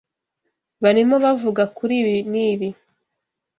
[0.83, 2.69] Barimo bavuga kuri ibi n'ibi.